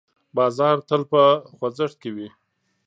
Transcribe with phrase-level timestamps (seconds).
[0.37, 1.21] بازار تل په
[1.55, 2.29] خوځښت کې وي.